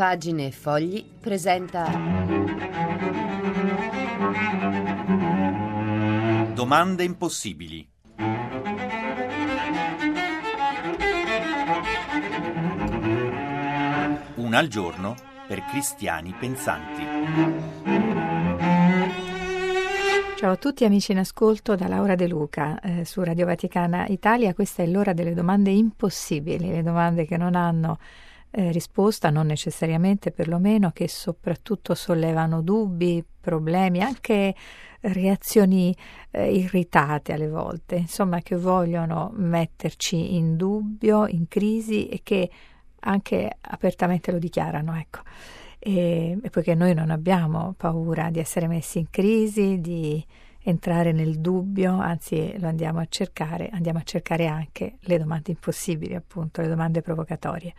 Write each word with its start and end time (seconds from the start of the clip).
Pagine 0.00 0.46
e 0.46 0.50
Fogli 0.50 1.04
presenta. 1.20 1.84
Domande 6.54 7.04
impossibili. 7.04 7.86
Una 14.36 14.56
al 14.56 14.68
giorno 14.68 15.16
per 15.46 15.66
cristiani 15.66 16.32
pensanti. 16.32 17.02
Ciao 20.36 20.52
a 20.52 20.56
tutti 20.56 20.86
amici 20.86 21.12
in 21.12 21.18
ascolto 21.18 21.74
da 21.74 21.88
Laura 21.88 22.14
De 22.14 22.26
Luca 22.26 22.80
eh, 22.80 23.04
su 23.04 23.22
Radio 23.22 23.44
Vaticana 23.44 24.06
Italia. 24.06 24.54
Questa 24.54 24.82
è 24.82 24.86
l'ora 24.86 25.12
delle 25.12 25.34
domande 25.34 25.68
impossibili, 25.68 26.70
le 26.70 26.82
domande 26.82 27.26
che 27.26 27.36
non 27.36 27.54
hanno 27.54 27.98
eh, 28.50 28.72
risposta, 28.72 29.30
non 29.30 29.46
necessariamente 29.46 30.30
perlomeno, 30.30 30.90
che 30.90 31.08
soprattutto 31.08 31.94
sollevano 31.94 32.62
dubbi, 32.62 33.24
problemi, 33.40 34.00
anche 34.00 34.54
reazioni 35.00 35.94
eh, 36.30 36.52
irritate 36.52 37.32
alle 37.32 37.48
volte, 37.48 37.96
insomma 37.96 38.40
che 38.40 38.56
vogliono 38.56 39.30
metterci 39.34 40.34
in 40.36 40.56
dubbio, 40.56 41.26
in 41.26 41.48
crisi 41.48 42.08
e 42.08 42.20
che 42.22 42.50
anche 43.00 43.56
apertamente 43.60 44.30
lo 44.30 44.38
dichiarano, 44.38 44.94
ecco. 44.96 45.20
E, 45.78 46.36
e 46.42 46.50
poiché 46.50 46.74
noi 46.74 46.92
non 46.92 47.10
abbiamo 47.10 47.74
paura 47.76 48.30
di 48.30 48.38
essere 48.38 48.66
messi 48.66 48.98
in 48.98 49.08
crisi, 49.08 49.80
di 49.80 50.22
entrare 50.62 51.12
nel 51.12 51.40
dubbio, 51.40 51.98
anzi 51.98 52.54
lo 52.58 52.68
andiamo 52.68 52.98
a 53.00 53.06
cercare, 53.08 53.70
andiamo 53.72 53.98
a 53.98 54.02
cercare 54.02 54.46
anche 54.46 54.96
le 55.00 55.18
domande 55.18 55.52
impossibili, 55.52 56.14
appunto, 56.14 56.60
le 56.60 56.68
domande 56.68 57.00
provocatorie. 57.00 57.74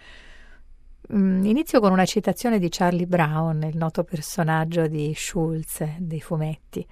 Mm, 1.13 1.45
inizio 1.45 1.79
con 1.79 1.91
una 1.91 2.05
citazione 2.05 2.59
di 2.59 2.69
Charlie 2.69 3.07
Brown, 3.07 3.63
il 3.63 3.75
noto 3.75 4.03
personaggio 4.03 4.87
di 4.87 5.13
Schulz 5.15 5.83
dei 5.97 6.21
fumetti. 6.21 6.87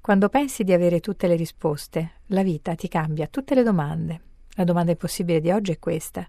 Quando 0.00 0.28
pensi 0.28 0.64
di 0.64 0.72
avere 0.72 1.00
tutte 1.00 1.26
le 1.26 1.34
risposte, 1.34 2.20
la 2.26 2.42
vita 2.42 2.74
ti 2.74 2.88
cambia 2.88 3.26
tutte 3.26 3.54
le 3.54 3.62
domande. 3.62 4.20
La 4.56 4.64
domanda 4.64 4.90
impossibile 4.90 5.40
di 5.40 5.50
oggi 5.50 5.72
è 5.72 5.78
questa. 5.78 6.28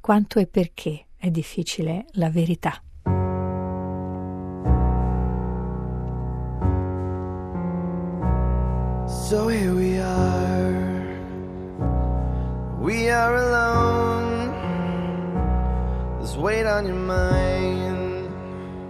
Quanto 0.00 0.38
e 0.38 0.46
perché 0.46 1.06
è 1.16 1.28
difficile 1.30 2.06
la 2.12 2.30
verità? 2.30 2.80
So 9.08 9.48
here 9.48 9.72
we 9.72 9.98
are. 9.98 11.18
We 12.78 13.10
are 13.10 13.36
alone. 13.36 13.87
Weight 16.38 16.66
on 16.66 16.86
your 16.86 16.94
mind. 16.94 18.32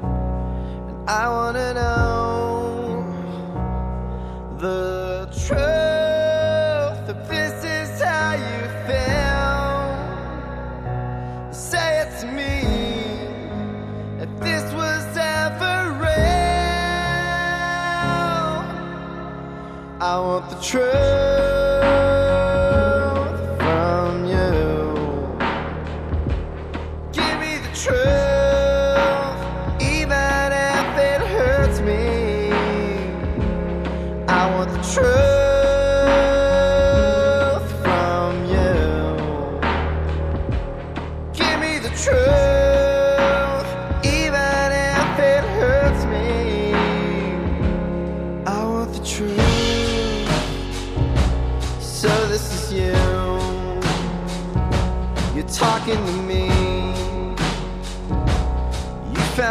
And 0.03 1.09
I 1.09 1.29
wanna 1.31 1.73
know 1.73 3.05
the 4.59 5.27
truth. 5.47 7.09
If 7.09 7.29
this 7.29 7.65
is 7.65 8.03
how 8.03 8.33
you 8.35 8.59
feel, 8.87 9.63
say 11.51 12.03
it 12.03 12.11
to 12.21 12.27
me. 12.27 12.55
If 14.23 14.31
this 14.41 14.65
was 14.75 15.07
ever 15.17 15.93
real, 16.05 16.19
I 20.01 20.21
want 20.21 20.51
the 20.51 20.57
truth. 20.61 21.08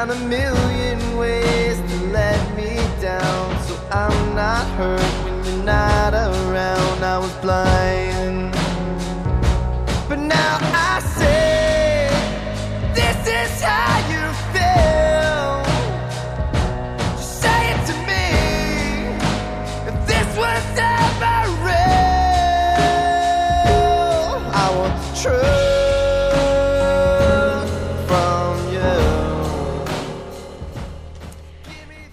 A 0.09 0.16
million 0.28 1.18
ways 1.18 1.78
to 1.79 1.97
let 2.12 2.40
me 2.56 2.75
down, 3.01 3.63
so 3.66 3.75
I'm 3.91 4.35
not 4.35 4.66
hurt 4.78 5.01
when 5.25 5.44
you're 5.44 5.63
not 5.66 6.13
around. 6.13 7.03
I 7.03 7.18
was 7.18 7.34
blind, 7.41 8.06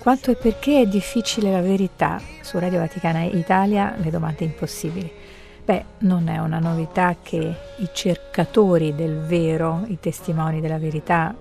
Quanto 0.04 0.30
e 0.30 0.34
perché 0.34 0.82
è 0.82 0.86
difficile 0.86 1.50
la 1.50 1.62
verità? 1.62 2.20
Su 2.42 2.58
Radio 2.58 2.78
Vaticana 2.78 3.22
Italia 3.22 3.94
le 3.96 4.10
domande 4.10 4.44
impossibili. 4.44 5.10
Beh, 5.64 5.84
non 6.00 6.28
è 6.28 6.36
una 6.40 6.58
novità 6.58 7.16
che 7.22 7.38
i 7.38 7.88
cercatori 7.90 8.94
del 8.94 9.20
vero, 9.20 9.82
i 9.86 9.98
testimoni 9.98 10.60
della 10.60 10.76
verità, 10.76 11.34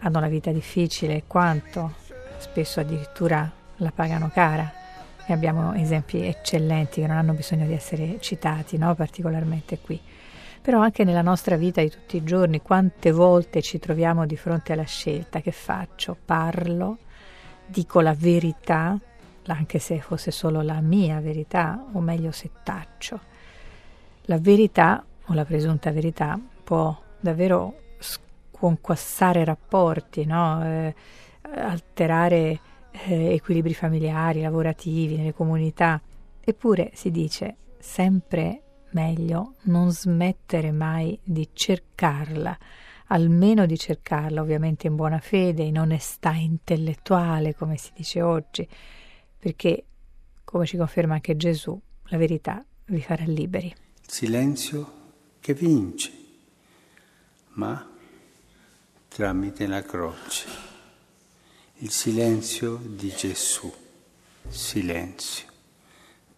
hanno 0.00 0.20
la 0.20 0.28
vita 0.28 0.50
difficile 0.50 1.22
quanto, 1.26 1.94
spesso 2.36 2.80
addirittura 2.80 3.50
la 3.76 3.90
pagano 3.90 4.30
cara. 4.30 4.70
E 5.24 5.32
abbiamo 5.32 5.72
esempi 5.72 6.26
eccellenti 6.26 7.00
che 7.00 7.06
non 7.06 7.16
hanno 7.16 7.32
bisogno 7.32 7.64
di 7.64 7.72
essere 7.72 8.18
citati, 8.20 8.76
no? 8.76 8.94
particolarmente 8.94 9.78
qui. 9.78 9.98
Però 10.60 10.78
anche 10.78 11.04
nella 11.04 11.22
nostra 11.22 11.56
vita 11.56 11.80
di 11.80 11.88
tutti 11.88 12.18
i 12.18 12.22
giorni, 12.22 12.60
quante 12.60 13.12
volte 13.12 13.62
ci 13.62 13.78
troviamo 13.78 14.26
di 14.26 14.36
fronte 14.36 14.74
alla 14.74 14.84
scelta, 14.84 15.40
che 15.40 15.52
faccio? 15.52 16.14
Parlo? 16.22 16.98
Dico 17.72 18.00
la 18.00 18.14
verità, 18.14 18.96
anche 19.46 19.78
se 19.78 19.98
fosse 20.00 20.30
solo 20.30 20.60
la 20.60 20.80
mia 20.80 21.18
verità, 21.20 21.84
o 21.92 22.00
meglio 22.00 22.30
se 22.30 22.50
taccio. 22.62 23.18
La 24.26 24.38
verità 24.38 25.04
o 25.26 25.34
la 25.34 25.44
presunta 25.44 25.90
verità 25.90 26.38
può 26.62 26.96
davvero 27.18 27.74
sconquassare 27.98 29.44
rapporti, 29.44 30.24
no? 30.24 30.62
eh, 30.64 30.94
alterare 31.54 32.60
eh, 32.90 33.32
equilibri 33.32 33.74
familiari, 33.74 34.42
lavorativi, 34.42 35.16
nelle 35.16 35.34
comunità. 35.34 36.00
Eppure 36.44 36.90
si 36.94 37.10
dice 37.10 37.56
sempre 37.78 38.60
meglio 38.90 39.54
non 39.62 39.90
smettere 39.90 40.70
mai 40.70 41.18
di 41.22 41.48
cercarla 41.52 42.56
almeno 43.06 43.66
di 43.66 43.78
cercarla, 43.78 44.40
ovviamente 44.40 44.86
in 44.86 44.96
buona 44.96 45.18
fede, 45.18 45.62
in 45.62 45.78
onestà 45.78 46.32
intellettuale, 46.32 47.54
come 47.54 47.76
si 47.76 47.90
dice 47.94 48.22
oggi, 48.22 48.66
perché, 49.38 49.84
come 50.44 50.66
ci 50.66 50.76
conferma 50.76 51.14
anche 51.14 51.36
Gesù, 51.36 51.78
la 52.04 52.16
verità 52.16 52.64
vi 52.86 53.00
farà 53.00 53.24
liberi. 53.24 53.66
Il 53.66 54.10
silenzio 54.10 55.00
che 55.40 55.54
vince, 55.54 56.12
ma 57.54 57.90
tramite 59.08 59.66
la 59.66 59.82
croce. 59.82 60.70
Il 61.78 61.90
silenzio 61.90 62.76
di 62.76 63.08
Gesù, 63.08 63.72
silenzio. 64.48 65.46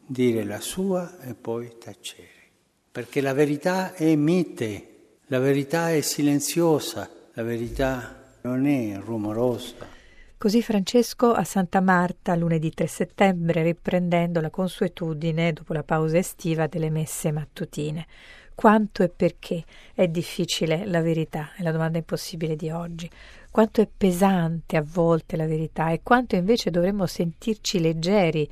Dire 0.06 0.44
la 0.44 0.60
sua 0.60 1.20
e 1.20 1.34
poi 1.34 1.76
tacere. 1.78 2.30
Perché 2.90 3.20
la 3.20 3.32
verità 3.32 3.94
è 3.94 4.14
mite 4.14 4.93
la 5.34 5.40
verità 5.40 5.90
è 5.90 6.00
silenziosa, 6.00 7.10
la 7.32 7.42
verità 7.42 8.36
non 8.42 8.66
è 8.66 8.96
rumorosa. 8.98 9.84
Così 10.38 10.62
Francesco 10.62 11.32
a 11.32 11.42
Santa 11.42 11.80
Marta 11.80 12.36
lunedì 12.36 12.70
3 12.70 12.86
settembre, 12.86 13.64
riprendendo 13.64 14.40
la 14.40 14.50
consuetudine 14.50 15.52
dopo 15.52 15.72
la 15.72 15.82
pausa 15.82 16.18
estiva 16.18 16.68
delle 16.68 16.88
messe 16.88 17.32
mattutine. 17.32 18.06
Quanto 18.54 19.02
e 19.02 19.08
perché 19.08 19.64
è 19.92 20.06
difficile 20.06 20.86
la 20.86 21.00
verità? 21.00 21.50
È 21.56 21.64
la 21.64 21.72
domanda 21.72 21.98
impossibile 21.98 22.54
di 22.54 22.70
oggi. 22.70 23.10
Quanto 23.50 23.80
è 23.80 23.88
pesante 23.88 24.76
a 24.76 24.84
volte 24.86 25.36
la 25.36 25.46
verità 25.46 25.90
e 25.90 25.98
quanto 26.04 26.36
invece 26.36 26.70
dovremmo 26.70 27.06
sentirci 27.06 27.80
leggeri 27.80 28.48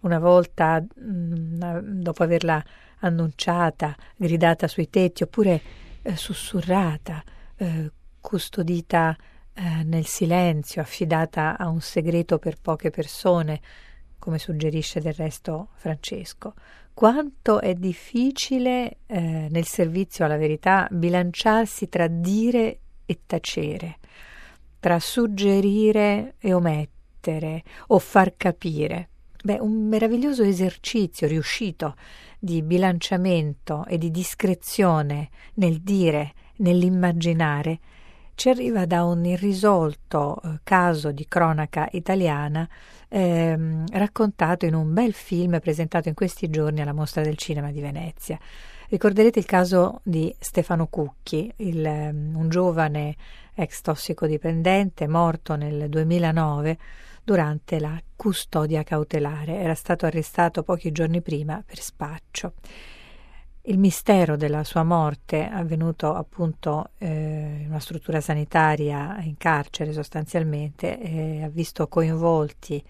una 0.00 0.18
volta 0.18 0.78
mh, 0.78 1.10
mm, 1.10 2.02
dopo 2.02 2.22
averla 2.22 2.62
annunciata, 2.98 3.96
gridata 4.14 4.68
sui 4.68 4.90
tetti, 4.90 5.22
oppure 5.22 5.86
eh, 6.02 6.16
sussurrata, 6.16 7.22
eh, 7.56 7.92
custodita 8.20 9.16
eh, 9.54 9.82
nel 9.84 10.06
silenzio, 10.06 10.80
affidata 10.80 11.56
a 11.56 11.68
un 11.68 11.80
segreto 11.80 12.38
per 12.38 12.60
poche 12.60 12.90
persone, 12.90 13.60
come 14.18 14.38
suggerisce 14.38 15.00
del 15.00 15.14
resto 15.14 15.68
Francesco. 15.74 16.54
Quanto 16.92 17.60
è 17.60 17.74
difficile 17.74 18.98
eh, 19.06 19.48
nel 19.50 19.66
servizio 19.66 20.24
alla 20.24 20.36
verità 20.36 20.88
bilanciarsi 20.90 21.88
tra 21.88 22.08
dire 22.08 22.80
e 23.06 23.20
tacere, 23.24 23.98
tra 24.80 24.98
suggerire 24.98 26.34
e 26.38 26.52
omettere 26.52 27.62
o 27.88 27.98
far 27.98 28.34
capire. 28.36 29.08
Beh, 29.42 29.58
un 29.60 29.86
meraviglioso 29.86 30.42
esercizio 30.42 31.28
riuscito 31.28 31.94
di 32.40 32.60
bilanciamento 32.62 33.84
e 33.86 33.96
di 33.96 34.10
discrezione 34.10 35.30
nel 35.54 35.80
dire, 35.80 36.34
nell'immaginare, 36.56 37.78
ci 38.38 38.50
arriva 38.50 38.86
da 38.86 39.02
un 39.02 39.24
irrisolto 39.24 40.40
eh, 40.40 40.60
caso 40.62 41.10
di 41.10 41.26
cronaca 41.26 41.88
italiana 41.90 42.68
ehm, 43.08 43.86
raccontato 43.90 44.64
in 44.64 44.74
un 44.74 44.94
bel 44.94 45.12
film 45.12 45.58
presentato 45.58 46.08
in 46.08 46.14
questi 46.14 46.48
giorni 46.48 46.80
alla 46.80 46.92
Mostra 46.92 47.20
del 47.20 47.36
Cinema 47.36 47.72
di 47.72 47.80
Venezia. 47.80 48.38
Ricorderete 48.90 49.40
il 49.40 49.44
caso 49.44 50.02
di 50.04 50.32
Stefano 50.38 50.86
Cucchi, 50.86 51.52
il, 51.56 51.84
um, 51.84 52.36
un 52.36 52.48
giovane 52.48 53.16
ex 53.54 53.80
tossicodipendente 53.80 55.08
morto 55.08 55.56
nel 55.56 55.88
2009 55.88 56.78
durante 57.24 57.80
la 57.80 58.00
custodia 58.14 58.84
cautelare. 58.84 59.56
Era 59.56 59.74
stato 59.74 60.06
arrestato 60.06 60.62
pochi 60.62 60.92
giorni 60.92 61.22
prima 61.22 61.60
per 61.66 61.80
spaccio. 61.80 62.52
Il 63.68 63.78
mistero 63.78 64.36
della 64.36 64.64
sua 64.64 64.82
morte, 64.82 65.46
avvenuto 65.46 66.14
appunto 66.14 66.92
eh, 66.96 67.58
in 67.60 67.66
una 67.68 67.80
struttura 67.80 68.18
sanitaria 68.18 69.18
in 69.20 69.36
carcere 69.36 69.92
sostanzialmente, 69.92 70.98
eh, 70.98 71.42
ha 71.42 71.48
visto 71.50 71.86
coinvolti 71.86 72.82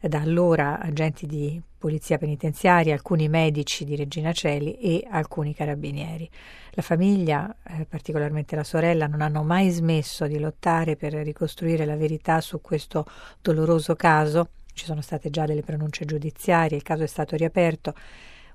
da 0.00 0.20
allora 0.20 0.80
agenti 0.80 1.26
di 1.26 1.62
polizia 1.78 2.18
penitenziaria, 2.18 2.92
alcuni 2.92 3.28
medici 3.28 3.84
di 3.84 3.94
Regina 3.94 4.32
Celi 4.32 4.76
e 4.80 5.06
alcuni 5.08 5.54
carabinieri. 5.54 6.28
La 6.70 6.82
famiglia, 6.82 7.54
eh, 7.62 7.84
particolarmente 7.84 8.56
la 8.56 8.64
sorella, 8.64 9.06
non 9.06 9.20
hanno 9.20 9.44
mai 9.44 9.70
smesso 9.70 10.26
di 10.26 10.40
lottare 10.40 10.96
per 10.96 11.12
ricostruire 11.12 11.84
la 11.84 11.96
verità 11.96 12.40
su 12.40 12.60
questo 12.60 13.06
doloroso 13.40 13.94
caso. 13.94 14.48
Ci 14.72 14.86
sono 14.86 15.02
state 15.02 15.30
già 15.30 15.46
delle 15.46 15.62
pronunce 15.62 16.04
giudiziarie, 16.04 16.76
il 16.76 16.82
caso 16.82 17.04
è 17.04 17.06
stato 17.06 17.36
riaperto 17.36 17.94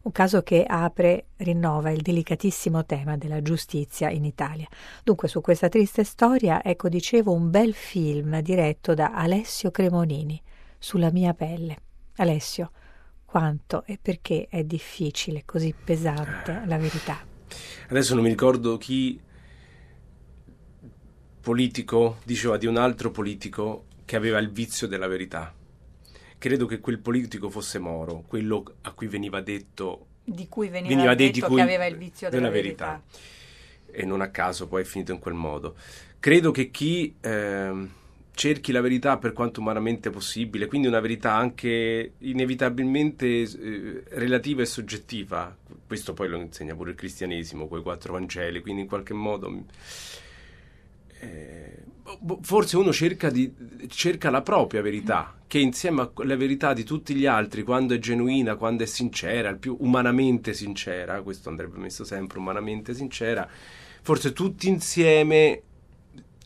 un 0.04 0.12
caso 0.12 0.42
che 0.42 0.64
apre, 0.64 1.28
rinnova 1.38 1.92
il 1.92 2.02
delicatissimo 2.02 2.86
tema 2.86 3.18
della 3.18 3.42
giustizia 3.42 4.10
in 4.10 4.26
Italia. 4.26 4.68
Dunque 5.04 5.28
su 5.28 5.42
questa 5.42 5.70
triste 5.70 6.04
storia, 6.04 6.64
ecco 6.64 6.90
dicevo, 6.90 7.32
un 7.34 7.52
bel 7.52 7.74
film 7.74 8.40
diretto 8.42 8.94
da 8.94 9.12
Alessio 9.14 9.70
Cremonini, 9.70 10.42
Sulla 10.80 11.12
mia 11.12 11.36
pelle. 11.36 11.78
Alessio, 12.16 12.72
quanto 13.24 13.84
e 13.86 14.00
perché 14.02 14.48
è 14.50 14.64
difficile, 14.64 15.44
così 15.46 15.74
pesante 15.74 16.64
la 16.66 16.78
verità? 16.78 17.20
Adesso 17.90 18.16
non 18.16 18.24
mi 18.24 18.30
ricordo 18.30 18.78
chi 18.78 19.22
politico 21.40 22.18
diceva 22.24 22.58
di 22.58 22.66
un 22.66 22.78
altro 22.78 23.12
politico 23.12 23.86
che 24.06 24.16
aveva 24.16 24.40
il 24.40 24.52
vizio 24.52 24.88
della 24.88 25.08
verità 25.08 25.54
credo 26.42 26.66
che 26.66 26.80
quel 26.80 26.98
politico 26.98 27.52
fosse 27.52 27.78
Moro, 27.78 28.24
quello 28.26 28.64
a 28.82 28.92
cui 28.94 29.06
veniva 29.06 29.42
detto... 29.42 30.08
Di 30.24 30.48
cui 30.50 30.70
veniva, 30.70 30.96
veniva 30.96 31.14
detto 31.14 31.46
cui, 31.46 31.58
che 31.58 31.62
aveva 31.62 31.86
il 31.86 31.98
vizio 31.98 32.30
della, 32.30 32.42
della 32.42 32.52
verità. 32.52 33.04
verità. 33.06 34.00
E 34.00 34.06
non 34.06 34.22
a 34.22 34.30
caso 34.30 34.68
poi 34.68 34.82
è 34.82 34.84
finito 34.84 35.12
in 35.12 35.20
quel 35.20 35.36
modo. 35.36 35.76
Credo 36.20 36.50
che 36.50 36.72
chi 36.72 37.14
eh, 37.22 37.88
cerchi 38.34 38.72
la 38.72 38.82
verità 38.82 39.20
per 39.20 39.34
quanto 39.34 39.60
umanamente 39.60 40.10
possibile, 40.10 40.66
quindi 40.66 40.88
una 40.88 41.00
verità 41.00 41.36
anche 41.36 42.14
inevitabilmente 42.18 43.28
eh, 43.28 44.04
relativa 44.10 44.64
e 44.64 44.66
soggettiva, 44.66 45.56
questo 45.86 46.14
poi 46.14 46.28
lo 46.28 46.38
insegna 46.38 46.74
pure 46.74 46.90
il 46.90 46.98
cristianesimo, 46.98 47.68
quei 47.68 47.84
quattro 47.84 48.14
Vangeli, 48.14 48.62
quindi 48.62 48.82
in 48.82 48.88
qualche 48.88 49.14
modo... 49.14 49.66
Eh, 51.22 51.84
forse 52.42 52.78
uno 52.78 52.92
cerca, 52.92 53.30
di, 53.30 53.54
cerca, 53.88 54.30
la 54.30 54.42
propria 54.42 54.82
verità, 54.82 55.36
che 55.48 55.60
insieme 55.60 56.10
alla 56.14 56.36
verità 56.36 56.74
di 56.74 56.84
tutti 56.84 57.14
gli 57.14 57.26
altri, 57.26 57.64
quando 57.64 57.94
è 57.94 58.00
genuina, 58.00 58.56
quando 58.56 58.84
è 58.84 58.86
sincera, 58.86 59.50
il 59.50 59.58
più 59.58 59.78
umanamente 59.80 60.54
sincera, 60.54 61.22
questo 61.22 61.50
andrebbe 61.50 61.78
messo 61.78 62.04
sempre 62.04 62.40
umanamente 62.40 62.94
sincera, 62.94 63.48
forse 64.02 64.34
tutti 64.34 64.68
insieme 64.68 65.62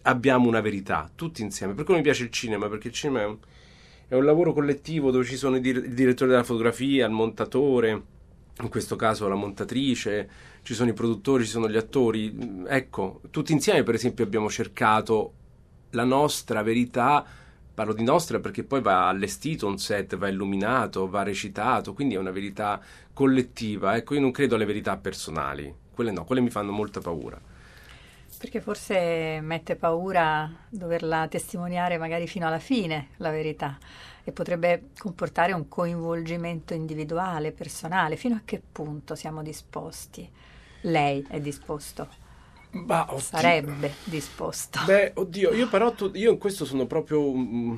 abbiamo 0.03 0.47
una 0.47 0.61
verità, 0.61 1.09
tutti 1.13 1.41
insieme. 1.41 1.73
Per 1.73 1.85
cui 1.85 1.95
mi 1.95 2.01
piace 2.01 2.23
il 2.23 2.31
cinema, 2.31 2.67
perché 2.67 2.89
il 2.89 2.93
cinema 2.93 3.21
è 3.21 3.25
un, 3.25 3.37
è 4.07 4.15
un 4.15 4.25
lavoro 4.25 4.53
collettivo 4.53 5.11
dove 5.11 5.25
ci 5.25 5.37
sono 5.37 5.55
il 5.55 5.61
direttore 5.93 6.31
della 6.31 6.43
fotografia, 6.43 7.05
il 7.05 7.11
montatore, 7.11 8.03
in 8.61 8.69
questo 8.69 8.95
caso 8.95 9.27
la 9.27 9.35
montatrice, 9.35 10.29
ci 10.61 10.73
sono 10.73 10.89
i 10.89 10.93
produttori, 10.93 11.43
ci 11.43 11.49
sono 11.49 11.69
gli 11.69 11.77
attori. 11.77 12.63
Ecco, 12.67 13.21
tutti 13.29 13.51
insieme 13.51 13.83
per 13.83 13.95
esempio 13.95 14.23
abbiamo 14.23 14.49
cercato 14.49 15.33
la 15.91 16.05
nostra 16.05 16.61
verità, 16.61 17.25
parlo 17.73 17.93
di 17.93 18.03
nostra 18.03 18.39
perché 18.39 18.63
poi 18.63 18.81
va 18.81 19.07
allestito 19.07 19.67
un 19.67 19.77
set, 19.77 20.15
va 20.15 20.29
illuminato, 20.29 21.09
va 21.09 21.23
recitato, 21.23 21.93
quindi 21.93 22.15
è 22.15 22.17
una 22.17 22.31
verità 22.31 22.79
collettiva. 23.13 23.95
Ecco, 23.95 24.13
io 24.13 24.21
non 24.21 24.31
credo 24.31 24.55
alle 24.55 24.65
verità 24.65 24.95
personali, 24.97 25.73
quelle 25.91 26.11
no, 26.11 26.23
quelle 26.23 26.41
mi 26.41 26.49
fanno 26.49 26.71
molta 26.71 27.01
paura. 27.01 27.39
Perché 28.37 28.61
forse 28.61 29.39
mette 29.41 29.75
paura 29.75 30.49
doverla 30.69 31.27
testimoniare 31.27 31.97
magari 31.97 32.27
fino 32.27 32.45
alla 32.45 32.59
fine, 32.59 33.09
la 33.17 33.31
verità, 33.31 33.77
e 34.27 34.31
potrebbe 34.31 34.89
comportare 34.97 35.53
un 35.53 35.67
coinvolgimento 35.67 36.73
individuale, 36.73 37.51
personale. 37.51 38.15
Fino 38.15 38.35
a 38.35 38.41
che 38.43 38.59
punto 38.71 39.13
siamo 39.13 39.43
disposti? 39.43 40.27
Lei 40.81 41.23
è 41.29 41.39
disposto? 41.39 42.07
Bah, 42.71 43.07
sarebbe 43.19 43.93
disposto. 44.03 44.79
Beh, 44.83 45.11
oddio, 45.13 45.53
io 45.53 45.69
però 45.69 45.93
tu, 45.93 46.09
io 46.15 46.31
in 46.31 46.37
questo 46.39 46.65
sono 46.65 46.87
proprio 46.87 47.31
mm, 47.31 47.77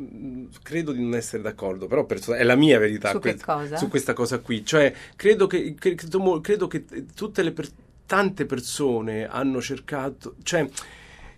mm, 0.00 0.46
credo 0.62 0.90
di 0.90 1.00
non 1.00 1.14
essere 1.14 1.40
d'accordo, 1.40 1.86
però 1.86 2.04
per, 2.04 2.18
è 2.18 2.42
la 2.42 2.56
mia 2.56 2.78
verità 2.78 3.10
su, 3.12 3.20
que- 3.20 3.38
su, 3.76 3.88
questa 3.88 4.12
cosa 4.12 4.40
qui, 4.40 4.64
cioè 4.66 4.92
credo 5.14 5.46
che, 5.46 5.74
credo, 5.74 6.40
credo 6.40 6.66
che 6.66 6.84
tutte 7.14 7.42
le 7.42 7.52
per, 7.52 7.68
tante 8.04 8.44
persone 8.44 9.26
hanno 9.26 9.62
cercato, 9.62 10.34
cioè 10.42 10.68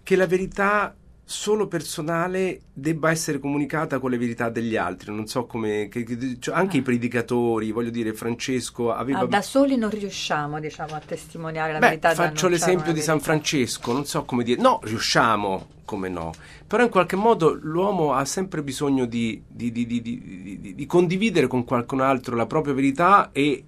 che 0.02 0.16
la 0.16 0.26
verità 0.26 0.96
solo 1.28 1.68
personale 1.68 2.62
debba 2.72 3.10
essere 3.10 3.38
comunicata 3.38 3.98
con 3.98 4.10
le 4.10 4.16
verità 4.16 4.48
degli 4.48 4.76
altri. 4.76 5.14
Non 5.14 5.26
so 5.26 5.44
come. 5.44 5.88
Che, 5.88 6.38
cioè 6.38 6.54
anche 6.54 6.78
ah. 6.78 6.80
i 6.80 6.82
predicatori, 6.82 7.70
voglio 7.70 7.90
dire, 7.90 8.14
Francesco 8.14 8.92
aveva. 8.92 9.20
Ah, 9.20 9.26
da 9.26 9.42
soli 9.42 9.76
non 9.76 9.90
riusciamo, 9.90 10.58
diciamo, 10.58 10.94
a 10.94 11.02
testimoniare 11.04 11.72
la 11.72 11.80
Beh, 11.80 11.86
verità. 11.88 12.14
Faccio 12.14 12.48
l'esempio 12.48 12.94
di 12.94 13.02
San 13.02 13.20
Francesco, 13.20 13.92
non 13.92 14.06
so 14.06 14.24
come 14.24 14.42
dire. 14.42 14.58
No, 14.58 14.80
riusciamo, 14.82 15.66
come 15.84 16.08
no. 16.08 16.32
Però 16.66 16.82
in 16.82 16.88
qualche 16.88 17.16
modo 17.16 17.52
l'uomo 17.52 18.14
ha 18.14 18.24
sempre 18.24 18.62
bisogno 18.62 19.04
di, 19.04 19.42
di, 19.46 19.70
di, 19.70 20.74
di 20.74 20.86
condividere 20.86 21.46
con 21.46 21.64
qualcun 21.64 22.00
altro 22.00 22.36
la 22.36 22.46
propria 22.46 22.72
verità 22.72 23.30
e 23.32 23.64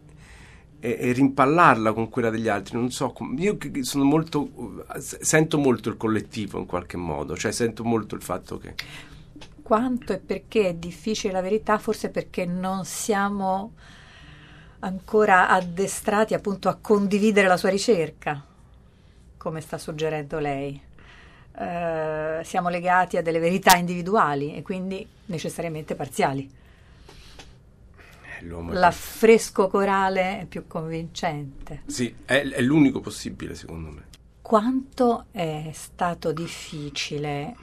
e, 0.81 0.97
e, 0.99 1.13
rimpallarla 1.13 1.93
con 1.93 2.09
quella 2.09 2.31
degli 2.31 2.49
altri. 2.49 2.77
Non 2.77 2.91
so, 2.91 3.15
io 3.37 3.57
sono 3.83 4.05
molto, 4.05 4.85
sento 4.99 5.59
molto 5.59 5.91
il 5.91 5.97
collettivo 5.97 6.59
in 6.59 6.67
qualche 6.67 6.97
modo, 6.97 7.37
cioè 7.37 7.53
sento 7.53 7.85
molto 7.85 8.15
il 8.15 8.23
fatto 8.23 8.59
che... 8.59 8.75
Quanto 9.63 10.13
e 10.13 10.19
perché 10.19 10.69
è 10.69 10.75
difficile 10.75 11.33
la 11.33 11.43
verità, 11.43 11.79
forse 11.79 12.11
perché 12.11 12.45
non 12.45 12.85
siamo 12.85 13.75
ancora 14.81 15.49
addestrati 15.49 16.35
appunto 16.35 16.69
a 16.69 16.79
condividere 16.81 17.47
la 17.47 17.57
sua 17.57 17.69
ricerca, 17.69 18.45
come 19.37 19.61
sta 19.61 19.79
suggerendo 19.79 20.39
lei. 20.41 20.89
Uh, 21.53 22.43
siamo 22.43 22.69
legati 22.69 23.17
a 23.17 23.23
delle 23.23 23.39
verità 23.39 23.77
individuali 23.77 24.55
e 24.55 24.63
quindi 24.63 25.07
necessariamente 25.27 25.95
parziali 25.95 26.59
l'affresco 28.43 29.69
corale 29.69 30.41
è 30.41 30.47
più 30.47 30.67
convincente. 30.67 31.83
Sì, 31.87 32.15
è, 32.25 32.41
è 32.41 32.61
l'unico 32.61 33.01
possibile 33.01 33.55
secondo 33.55 33.91
me. 33.91 34.09
Quanto 34.43 35.27
è 35.31 35.71
stato 35.73 36.33
difficile 36.33 37.55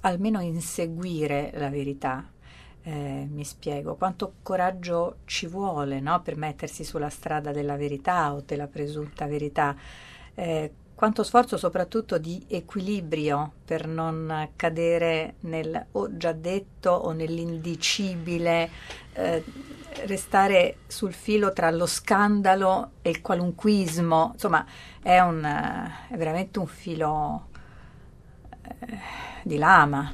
almeno 0.00 0.40
inseguire 0.40 1.52
la 1.54 1.68
verità? 1.68 2.28
Eh, 2.84 3.28
mi 3.30 3.44
spiego, 3.44 3.94
quanto 3.94 4.34
coraggio 4.42 5.18
ci 5.24 5.46
vuole 5.46 6.00
no, 6.00 6.20
per 6.20 6.36
mettersi 6.36 6.82
sulla 6.82 7.10
strada 7.10 7.52
della 7.52 7.76
verità 7.76 8.34
o 8.34 8.42
della 8.44 8.66
presunta 8.66 9.26
verità, 9.26 9.76
eh, 10.34 10.72
quanto 11.02 11.24
sforzo 11.24 11.56
soprattutto 11.56 12.16
di 12.16 12.44
equilibrio 12.46 13.54
per 13.64 13.88
non 13.88 14.50
cadere 14.54 15.34
nel 15.40 15.86
ho 15.90 16.16
già 16.16 16.30
detto 16.30 16.90
o 16.92 17.10
nell'indicibile, 17.10 18.70
eh, 19.14 19.42
restare 20.06 20.76
sul 20.86 21.12
filo 21.12 21.52
tra 21.52 21.72
lo 21.72 21.86
scandalo 21.86 22.92
e 23.02 23.10
il 23.10 23.20
qualunquismo, 23.20 24.30
insomma 24.34 24.64
è, 25.02 25.18
un, 25.18 25.42
è 25.42 26.16
veramente 26.16 26.60
un 26.60 26.68
filo 26.68 27.48
eh, 28.62 28.98
di 29.42 29.58
lama. 29.58 30.12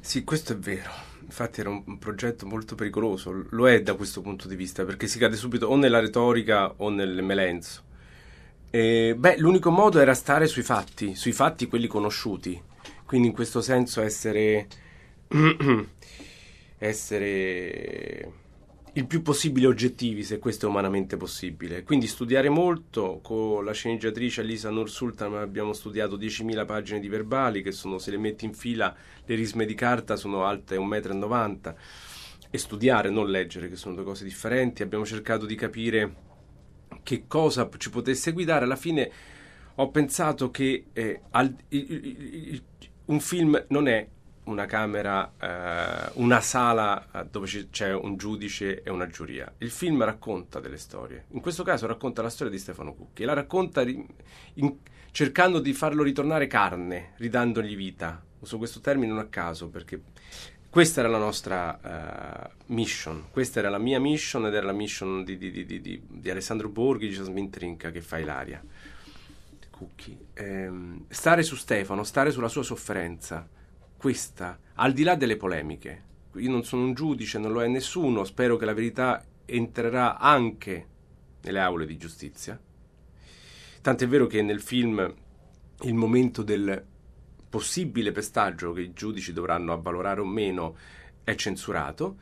Sì, 0.00 0.22
questo 0.22 0.52
è 0.52 0.56
vero. 0.58 0.90
Infatti 1.22 1.60
era 1.60 1.70
un, 1.70 1.96
progetto 1.96 2.44
molto 2.44 2.74
pericoloso, 2.74 3.46
lo 3.48 3.66
è 3.66 3.80
da 3.80 3.94
questo 3.94 4.20
punto 4.20 4.48
di 4.48 4.54
vista, 4.54 4.84
perché 4.84 5.06
si 5.06 5.18
cade 5.18 5.36
subito 5.36 5.68
o 5.68 5.76
nella 5.76 6.00
retorica 6.00 6.74
o 6.76 6.90
nel 6.90 7.22
melenzo. 7.22 7.86
E, 8.70 9.14
beh, 9.16 9.38
l'unico 9.38 9.70
modo 9.70 9.98
era 9.98 10.14
stare 10.14 10.46
sui 10.46 10.62
fatti, 10.62 11.14
sui 11.14 11.32
fatti 11.32 11.66
quelli 11.66 11.86
conosciuti. 11.86 12.60
Quindi 13.04 13.28
in 13.28 13.34
questo 13.34 13.60
senso 13.60 14.02
essere 14.02 14.66
essere 16.78 18.32
il 18.94 19.06
più 19.06 19.22
possibile 19.22 19.66
oggettivi, 19.66 20.24
se 20.24 20.38
questo 20.38 20.66
è 20.66 20.68
umanamente 20.68 21.16
possibile. 21.16 21.84
Quindi 21.84 22.06
studiare 22.06 22.48
molto, 22.48 23.20
con 23.22 23.64
la 23.64 23.72
sceneggiatrice 23.72 24.40
Elisa 24.40 24.70
Nur 24.70 24.90
Sultan 24.90 25.34
abbiamo 25.34 25.72
studiato 25.72 26.16
10.000 26.16 26.66
pagine 26.66 27.00
di 27.00 27.08
verbali, 27.08 27.62
che 27.62 27.70
sono, 27.70 27.98
se 27.98 28.10
le 28.10 28.18
metti 28.18 28.44
in 28.44 28.54
fila, 28.54 28.94
le 29.24 29.34
risme 29.34 29.66
di 29.66 29.74
carta 29.74 30.16
sono 30.16 30.44
alte 30.44 30.76
1,90 30.76 31.26
m, 31.26 31.74
e 32.50 32.58
studiare, 32.58 33.10
non 33.10 33.30
leggere, 33.30 33.68
che 33.68 33.76
sono 33.76 33.94
due 33.94 34.04
cose 34.04 34.24
differenti. 34.24 34.82
Abbiamo 34.82 35.04
cercato 35.04 35.46
di 35.46 35.54
capire 35.54 36.14
che 37.02 37.24
cosa 37.26 37.68
ci 37.76 37.90
potesse 37.90 38.32
guidare. 38.32 38.64
Alla 38.64 38.76
fine 38.76 39.10
ho 39.76 39.90
pensato 39.90 40.50
che 40.50 40.86
eh, 40.92 41.20
al, 41.30 41.54
il, 41.68 41.92
il, 41.92 42.62
un 43.06 43.20
film 43.20 43.64
non 43.68 43.88
è 43.88 44.06
una 44.44 44.66
camera, 44.66 45.32
eh, 45.38 46.10
una 46.14 46.40
sala 46.40 47.06
eh, 47.12 47.26
dove 47.30 47.46
c'è 47.70 47.94
un 47.94 48.16
giudice 48.16 48.82
e 48.82 48.90
una 48.90 49.06
giuria. 49.06 49.52
Il 49.58 49.70
film 49.70 50.02
racconta 50.02 50.60
delle 50.60 50.78
storie. 50.78 51.26
In 51.30 51.40
questo 51.40 51.62
caso 51.62 51.86
racconta 51.86 52.22
la 52.22 52.30
storia 52.30 52.52
di 52.52 52.58
Stefano 52.58 52.94
Cucchi 52.94 53.24
la 53.24 53.34
racconta 53.34 53.82
in, 53.82 54.06
cercando 55.10 55.60
di 55.60 55.72
farlo 55.72 56.02
ritornare 56.02 56.46
carne, 56.46 57.12
ridandogli 57.16 57.76
vita. 57.76 58.22
Uso 58.40 58.58
questo 58.58 58.80
termine 58.80 59.12
non 59.12 59.18
a 59.18 59.26
caso 59.26 59.68
perché 59.68 60.00
questa 60.78 61.00
era 61.00 61.08
la 61.08 61.18
nostra 61.18 61.80
uh, 61.82 62.72
mission, 62.72 63.24
questa 63.32 63.58
era 63.58 63.68
la 63.68 63.78
mia 63.78 63.98
mission 63.98 64.46
ed 64.46 64.54
era 64.54 64.66
la 64.66 64.72
mission 64.72 65.24
di, 65.24 65.36
di, 65.36 65.50
di, 65.66 66.02
di 66.06 66.30
Alessandro 66.30 66.68
Borghi, 66.68 67.08
di 67.08 67.16
Jasmine 67.16 67.50
Trinca 67.50 67.90
che 67.90 68.00
fa 68.00 68.18
Ilaria. 68.18 68.62
Cucchi. 69.70 70.16
Ehm, 70.34 71.06
stare 71.08 71.42
su 71.42 71.56
Stefano, 71.56 72.04
stare 72.04 72.30
sulla 72.30 72.46
sua 72.46 72.62
sofferenza 72.62 73.44
questa, 73.96 74.56
al 74.74 74.92
di 74.92 75.02
là 75.02 75.16
delle 75.16 75.36
polemiche. 75.36 76.04
Io 76.36 76.48
non 76.48 76.62
sono 76.62 76.84
un 76.84 76.94
giudice, 76.94 77.40
non 77.40 77.50
lo 77.50 77.60
è 77.60 77.66
nessuno, 77.66 78.22
spero 78.22 78.56
che 78.56 78.64
la 78.64 78.72
verità 78.72 79.24
entrerà 79.46 80.16
anche 80.16 80.86
nelle 81.42 81.58
aule 81.58 81.86
di 81.86 81.96
giustizia. 81.96 82.56
Tant'è 83.80 84.06
vero 84.06 84.28
che 84.28 84.42
nel 84.42 84.60
film 84.60 85.12
il 85.80 85.94
momento 85.94 86.44
del 86.44 86.84
possibile 87.48 88.12
pestaggio 88.12 88.72
che 88.72 88.82
i 88.82 88.92
giudici 88.92 89.32
dovranno 89.32 89.72
avvalorare 89.72 90.20
o 90.20 90.26
meno 90.26 90.76
è 91.24 91.34
censurato 91.34 92.16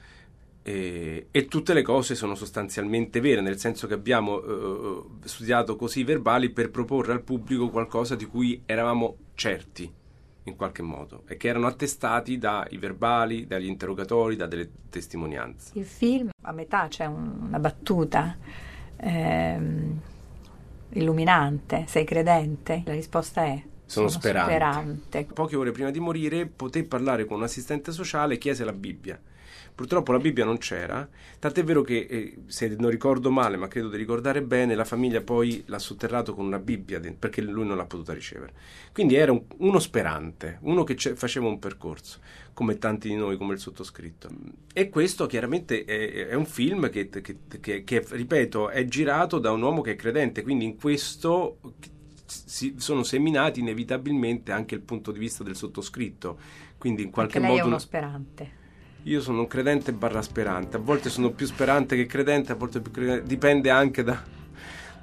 e, 0.62 1.28
e 1.30 1.46
tutte 1.46 1.74
le 1.74 1.82
cose 1.82 2.16
sono 2.16 2.34
sostanzialmente 2.34 3.20
vere, 3.20 3.40
nel 3.40 3.56
senso 3.56 3.86
che 3.86 3.94
abbiamo 3.94 4.42
eh, 4.42 5.02
studiato 5.22 5.76
così 5.76 6.00
i 6.00 6.04
verbali 6.04 6.50
per 6.50 6.70
proporre 6.70 7.12
al 7.12 7.22
pubblico 7.22 7.70
qualcosa 7.70 8.16
di 8.16 8.24
cui 8.24 8.62
eravamo 8.66 9.16
certi 9.34 9.88
in 10.42 10.56
qualche 10.56 10.82
modo 10.82 11.22
e 11.28 11.36
che 11.36 11.46
erano 11.46 11.68
attestati 11.68 12.38
dai 12.38 12.78
verbali, 12.78 13.46
dagli 13.46 13.66
interrogatori, 13.66 14.34
da 14.34 14.46
delle 14.46 14.68
testimonianze. 14.90 15.78
Il 15.78 15.84
film 15.84 16.30
a 16.42 16.50
metà 16.52 16.88
c'è 16.88 17.04
un, 17.04 17.44
una 17.46 17.60
battuta 17.60 18.36
ehm, 18.96 20.00
illuminante, 20.90 21.84
sei 21.86 22.04
credente? 22.04 22.82
La 22.84 22.92
risposta 22.92 23.44
è 23.44 23.62
sono, 23.86 24.08
sono 24.08 24.20
sperante. 24.20 24.50
sperante. 24.50 25.26
Poche 25.32 25.56
ore 25.56 25.70
prima 25.70 25.90
di 25.90 26.00
morire 26.00 26.46
poté 26.46 26.84
parlare 26.84 27.24
con 27.24 27.38
un 27.38 27.44
assistente 27.44 27.92
sociale 27.92 28.34
e 28.34 28.38
chiese 28.38 28.64
la 28.64 28.72
Bibbia. 28.72 29.18
Purtroppo 29.76 30.10
la 30.10 30.18
Bibbia 30.18 30.46
non 30.46 30.56
c'era, 30.56 31.06
tant'è 31.38 31.62
vero 31.62 31.82
che, 31.82 32.06
eh, 32.08 32.36
se 32.46 32.74
non 32.78 32.88
ricordo 32.88 33.30
male, 33.30 33.58
ma 33.58 33.68
credo 33.68 33.90
di 33.90 33.98
ricordare 33.98 34.40
bene, 34.42 34.74
la 34.74 34.86
famiglia 34.86 35.20
poi 35.20 35.62
l'ha 35.66 35.78
sotterrato 35.78 36.34
con 36.34 36.46
una 36.46 36.58
Bibbia 36.58 36.98
perché 37.18 37.42
lui 37.42 37.66
non 37.66 37.76
l'ha 37.76 37.84
potuta 37.84 38.14
ricevere. 38.14 38.54
Quindi 38.90 39.16
era 39.16 39.32
un, 39.32 39.42
uno 39.58 39.78
sperante, 39.78 40.58
uno 40.62 40.82
che 40.82 40.96
faceva 41.14 41.46
un 41.46 41.58
percorso, 41.58 42.20
come 42.54 42.78
tanti 42.78 43.08
di 43.08 43.16
noi, 43.16 43.36
come 43.36 43.52
il 43.52 43.60
sottoscritto. 43.60 44.30
E 44.72 44.88
questo 44.88 45.26
chiaramente 45.26 45.84
è, 45.84 46.28
è 46.28 46.34
un 46.34 46.46
film 46.46 46.88
che, 46.88 47.10
che, 47.10 47.36
che, 47.60 47.84
che, 47.84 48.06
ripeto, 48.08 48.70
è 48.70 48.82
girato 48.86 49.38
da 49.38 49.52
un 49.52 49.60
uomo 49.60 49.82
che 49.82 49.92
è 49.92 49.96
credente, 49.96 50.40
quindi 50.40 50.64
in 50.64 50.76
questo 50.76 51.58
si, 52.26 52.74
sono 52.78 53.02
seminati 53.02 53.60
inevitabilmente 53.60 54.52
anche 54.52 54.74
il 54.74 54.80
punto 54.80 55.12
di 55.12 55.18
vista 55.18 55.42
del 55.42 55.56
sottoscritto. 55.56 56.38
Quindi 56.78 57.02
in 57.02 57.10
qualche 57.10 57.38
anche 57.38 57.48
lei 57.48 57.56
modo. 57.56 57.68
è 57.68 57.72
uno 57.72 57.78
sperante. 57.78 58.64
Io 59.04 59.20
sono 59.20 59.40
un 59.40 59.46
credente 59.46 59.92
barra 59.92 60.20
sperante, 60.20 60.76
a 60.76 60.80
volte 60.80 61.10
sono 61.10 61.30
più 61.30 61.46
sperante 61.46 61.94
che 61.94 62.06
credente, 62.06 62.52
a 62.52 62.56
volte 62.56 62.80
più 62.80 62.90
credente, 62.90 63.26
dipende 63.26 63.70
anche 63.70 64.02
da, 64.02 64.20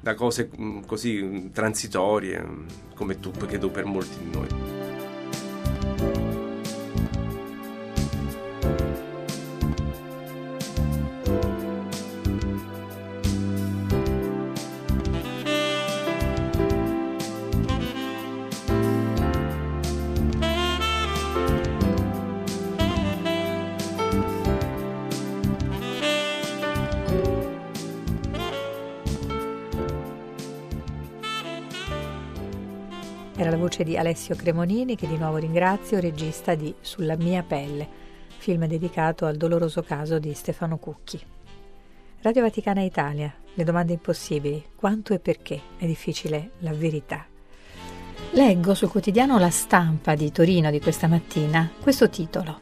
da 0.02 0.14
cose 0.14 0.50
mm, 0.60 0.82
così 0.86 1.50
transitorie, 1.54 2.44
mm, 2.44 2.68
come 2.96 3.20
tu, 3.22 3.32
credo 3.32 3.70
per 3.70 3.86
molti 3.86 4.18
di 4.18 4.30
noi. 4.30 4.73
Voce 33.64 33.86
di 33.86 33.96
Alessio 33.96 34.36
Cremonini, 34.36 34.98
che 34.98 35.08
di 35.08 35.16
nuovo 35.16 35.38
ringrazio, 35.38 36.02
regista 36.02 36.54
di 36.54 36.76
Sulla 36.82 37.16
mia 37.16 37.44
pelle, 37.44 37.88
film 38.38 38.66
dedicato 38.66 39.26
al 39.26 39.38
doloroso 39.38 39.82
caso 39.84 40.20
di 40.20 40.34
Stefano 40.34 40.76
Cucchi. 40.76 41.18
Radio 42.20 42.42
Vaticana 42.42 42.82
Italia, 42.82 43.34
le 43.54 43.64
domande 43.64 43.94
impossibili, 43.94 44.62
quanto 44.76 45.14
e 45.14 45.20
perché 45.20 45.62
è 45.78 45.86
difficile 45.86 46.52
la 46.60 46.74
verità. 46.74 47.26
Leggo 48.32 48.74
sul 48.74 48.90
quotidiano 48.90 49.40
La 49.40 49.50
Stampa 49.50 50.14
di 50.14 50.30
Torino 50.30 50.70
di 50.70 50.82
questa 50.82 51.08
mattina 51.08 51.72
questo 51.80 52.10
titolo. 52.10 52.60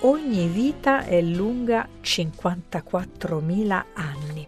Ogni 0.00 0.48
vita 0.48 1.06
è 1.06 1.22
lunga 1.22 1.88
54.000 2.02 3.84
anni. 3.94 4.46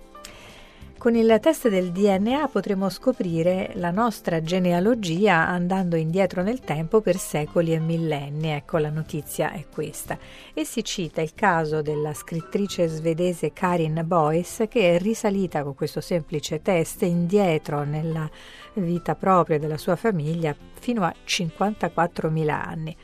Con 1.04 1.16
il 1.16 1.38
test 1.38 1.68
del 1.68 1.92
DNA 1.92 2.49
potremo 2.49 2.88
scoprire 2.88 3.73
la 3.75 3.90
nostra 3.90 4.40
genealogia 4.40 5.46
andando 5.46 5.96
indietro 5.96 6.42
nel 6.42 6.61
tempo 6.61 7.02
per 7.02 7.18
secoli 7.18 7.75
e 7.75 7.78
millenni. 7.78 8.49
Ecco, 8.49 8.78
la 8.78 8.88
notizia 8.88 9.52
è 9.52 9.66
questa. 9.70 10.16
E 10.54 10.64
si 10.64 10.82
cita 10.82 11.20
il 11.20 11.34
caso 11.34 11.82
della 11.82 12.14
scrittrice 12.14 12.87
svedese 12.87 13.52
Karin 13.52 14.02
Boyce 14.06 14.66
che 14.66 14.94
è 14.94 14.99
risalita 14.99 15.62
con 15.62 15.75
questo 15.75 16.00
semplice 16.00 16.62
test 16.62 17.02
indietro 17.02 17.84
nella 17.84 18.26
vita 18.73 19.14
propria 19.14 19.58
della 19.58 19.76
sua 19.76 19.96
famiglia 19.96 20.56
fino 20.80 21.04
a 21.04 21.14
54.000 21.26 22.49
anni. 22.49 22.96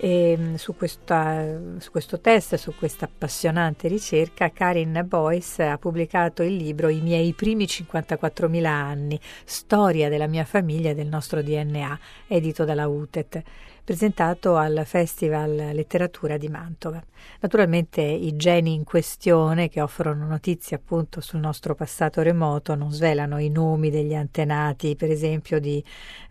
E 0.00 0.36
mm, 0.38 0.54
su, 0.54 0.76
questa, 0.76 1.58
su, 1.78 1.90
questo 1.90 2.20
test, 2.20 2.54
su 2.54 2.74
questa 2.74 3.06
appassionante 3.06 3.88
ricerca, 3.88 4.50
Karin 4.50 5.04
Boyce 5.06 5.64
ha 5.64 5.78
pubblicato 5.78 6.42
il 6.42 6.54
libro 6.54 6.88
I 6.88 7.00
miei 7.00 7.32
primi 7.32 7.64
54.000 7.64 8.64
anni, 8.64 9.20
storia 9.44 10.08
della 10.08 10.28
mia 10.28 10.44
famiglia 10.44 10.90
e 10.90 10.94
del 10.94 11.08
nostro 11.08 11.42
DNA, 11.42 11.98
edito 12.28 12.64
dalla 12.64 12.86
UTET 12.86 13.42
presentato 13.88 14.56
al 14.56 14.82
Festival 14.84 15.70
Letteratura 15.72 16.36
di 16.36 16.50
Mantova. 16.50 17.02
Naturalmente 17.40 18.02
i 18.02 18.36
geni 18.36 18.74
in 18.74 18.84
questione, 18.84 19.70
che 19.70 19.80
offrono 19.80 20.26
notizie 20.26 20.76
appunto 20.76 21.22
sul 21.22 21.40
nostro 21.40 21.74
passato 21.74 22.20
remoto, 22.20 22.74
non 22.74 22.92
svelano 22.92 23.38
i 23.38 23.48
nomi 23.48 23.88
degli 23.88 24.14
antenati, 24.14 24.94
per 24.94 25.10
esempio 25.10 25.58
di 25.58 25.82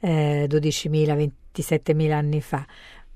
eh, 0.02 0.46
12.000-27.000 0.48 2.12
anni 2.12 2.42
fa, 2.42 2.64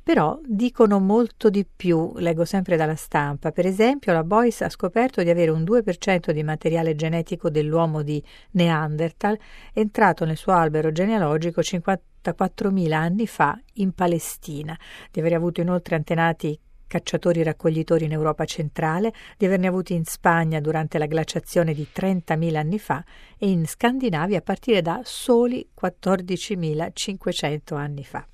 però 0.04 0.40
dicono 0.44 1.00
molto 1.00 1.50
di 1.50 1.66
più, 1.66 2.14
leggo 2.18 2.46
sempre 2.46 2.76
dalla 2.76 2.96
stampa. 2.96 3.52
Per 3.52 3.66
esempio, 3.66 4.14
la 4.14 4.24
Boyce 4.24 4.64
ha 4.64 4.70
scoperto 4.70 5.22
di 5.22 5.30
avere 5.30 5.52
un 5.52 5.64
2% 5.64 6.32
di 6.32 6.44
materiale 6.44 6.96
genetico 6.96 7.50
dell'uomo 7.50 8.02
di 8.02 8.24
Neanderthal 8.52 9.38
entrato 9.74 10.26
nel 10.26 10.38
suo 10.38 10.54
albero 10.54 10.92
genealogico 10.92 11.62
54.000 11.62 12.92
anni 12.94 13.28
fa 13.28 13.60
in 13.74 13.92
Palestina, 13.94 14.78
di 15.12 15.20
aver 15.20 15.34
avuto 15.34 15.62
inoltre 15.62 15.96
antenati 15.96 16.60
cacciatori 16.92 17.42
raccoglitori 17.42 18.04
in 18.04 18.12
Europa 18.12 18.44
centrale, 18.44 19.14
di 19.38 19.46
averne 19.46 19.68
avuti 19.68 19.94
in 19.94 20.04
Spagna 20.04 20.60
durante 20.60 20.98
la 20.98 21.06
glaciazione 21.06 21.74
di 21.74 21.88
30.000 21.94 22.56
anni 22.58 22.80
fa 22.80 23.02
e 23.38 23.50
in 23.50 23.66
Scandinavia 23.66 24.40
a 24.40 24.42
partire 24.42 24.82
da 24.82 25.00
soli 25.06 25.70
14.500 25.80 27.76
anni 27.76 28.04
fa. 28.04 28.26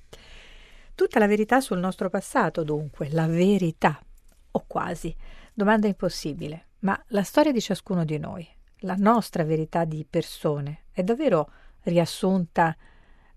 Tutta 0.98 1.20
la 1.20 1.28
verità 1.28 1.60
sul 1.60 1.78
nostro 1.78 2.10
passato, 2.10 2.64
dunque, 2.64 3.08
la 3.12 3.28
verità, 3.28 4.02
o 4.50 4.64
quasi. 4.66 5.14
Domanda 5.54 5.86
impossibile, 5.86 6.70
ma 6.80 7.00
la 7.10 7.22
storia 7.22 7.52
di 7.52 7.60
ciascuno 7.60 8.04
di 8.04 8.18
noi, 8.18 8.44
la 8.78 8.96
nostra 8.98 9.44
verità 9.44 9.84
di 9.84 10.04
persone, 10.10 10.86
è 10.90 11.04
davvero 11.04 11.52
riassunta, 11.82 12.76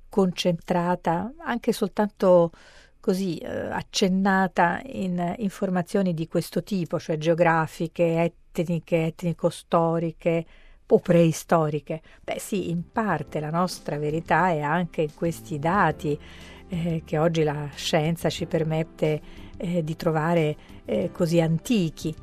concentrata, 0.10 1.34
anche 1.38 1.72
soltanto 1.72 2.50
così 3.00 3.38
eh, 3.38 3.48
accennata 3.48 4.82
in 4.86 5.36
informazioni 5.38 6.16
di 6.16 6.28
questo 6.28 6.64
tipo, 6.64 7.00
cioè 7.00 7.20
geografiche, 7.20 8.24
etniche, 8.24 9.06
etnico-storiche 9.06 10.46
o 10.88 10.98
preistoriche. 10.98 12.02
Beh 12.24 12.40
sì, 12.40 12.72
in 12.72 12.92
parte 12.92 13.40
la 13.40 13.52
nostra 13.52 14.00
verità 14.00 14.50
è 14.50 14.62
anche 14.62 15.04
in 15.04 15.14
questi 15.14 15.60
dati 15.60 16.20
eh, 16.72 17.02
che 17.04 17.18
oggi 17.18 17.44
la 17.44 17.68
scienza 17.76 18.30
ci 18.30 18.46
permette 18.46 19.22
eh, 19.58 19.84
di 19.84 19.96
trovare 19.98 20.56
eh, 20.86 21.12
così 21.12 21.42
antichi, 21.42 22.16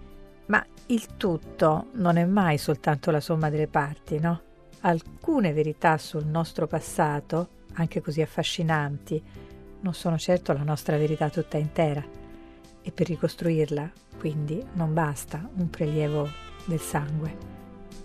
ma 0.47 0.65
il 0.87 1.17
tutto 1.17 1.89
non 1.95 2.17
è 2.17 2.25
mai 2.25 2.57
soltanto 2.57 3.11
la 3.11 3.21
somma 3.21 3.51
delle 3.51 3.69
parti, 3.69 4.19
no? 4.19 4.41
Alcune 4.81 5.53
verità 5.53 5.99
sul 5.99 6.25
nostro 6.25 6.67
passato, 6.67 7.49
anche 7.75 8.01
così 8.01 8.23
affascinanti, 8.23 9.23
non 9.81 9.93
sono 9.93 10.17
certo 10.17 10.55
la 10.55 10.63
nostra 10.63 10.97
verità 10.97 11.29
tutta 11.29 11.59
intera 11.59 12.03
e 12.81 12.91
per 12.91 13.07
ricostruirla, 13.07 13.93
quindi, 14.19 14.65
non 14.73 14.95
basta 14.95 15.47
un 15.57 15.69
prelievo 15.69 16.27
del 16.65 16.81
sangue. 16.81 17.37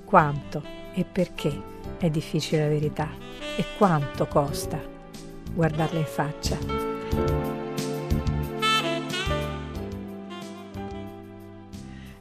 Quanto 0.04 0.62
e 0.94 1.06
perché 1.06 1.72
è 1.98 2.10
difficile 2.10 2.64
la 2.64 2.70
verità 2.70 3.10
e 3.56 3.64
quanto 3.78 4.28
costa 4.28 4.92
guardarla 5.54 6.00
in 6.00 6.06
faccia. 6.06 6.58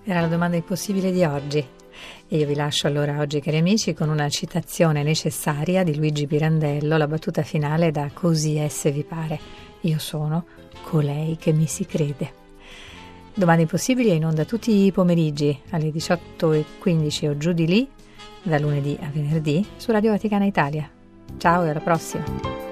Era 0.05 0.21
la 0.21 0.27
domanda 0.27 0.57
impossibile 0.57 1.13
di 1.13 1.25
oggi. 1.25 1.65
E 2.29 2.37
io 2.37 2.47
vi 2.47 2.55
lascio 2.55 2.87
allora 2.87 3.21
oggi, 3.21 3.41
cari 3.41 3.59
amici, 3.59 3.95
con 3.95 4.09
una 4.09 4.29
citazione 4.29 5.03
necessaria 5.03 5.85
di 5.85 5.95
Luigi 5.95 6.27
Pirandello, 6.27 6.97
la 6.97 7.07
battuta 7.07 7.43
finale 7.43 7.91
da 7.91 8.11
Così 8.13 8.57
esse 8.57 8.91
vi 8.91 9.05
pare. 9.05 9.39
Io 9.83 9.99
sono 9.99 10.45
colei 10.83 11.37
che 11.37 11.53
mi 11.53 11.67
si 11.67 11.85
crede. 11.85 12.41
Domande 13.35 13.63
impossibili 13.63 14.11
è 14.11 14.15
in 14.15 14.27
onda 14.27 14.45
tutti 14.45 14.85
i 14.85 14.93
pomeriggi 14.93 15.59
alle 15.71 15.91
18.15 15.91 17.29
o 17.29 17.37
giù 17.37 17.53
di 17.53 17.67
lì, 17.67 17.89
da 18.43 18.59
lunedì 18.59 18.99
a 19.01 19.09
venerdì, 19.13 19.67
su 19.77 19.93
Radio 19.93 20.11
Vaticana 20.11 20.45
Italia. 20.45 20.91
Ciao 21.39 21.65
e 21.65 21.71
alla 21.71 21.81
prossima! 21.81 22.72